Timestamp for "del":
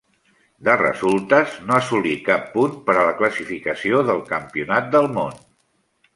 4.09-4.25, 4.99-5.09